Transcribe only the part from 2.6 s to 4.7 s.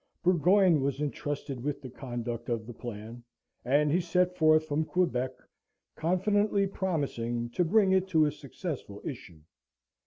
the plan, and he set forth